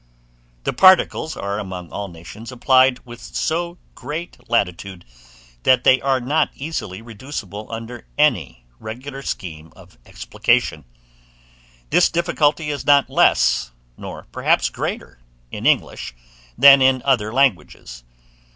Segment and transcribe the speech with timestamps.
[0.63, 5.05] The particles are among all nations applied with so great latitude,
[5.61, 10.85] that they are not easily reducible under any regular scheme of explication:
[11.91, 15.19] this difficulty is not less, nor perhaps greater,
[15.51, 16.15] in English,
[16.57, 18.03] than in other languages.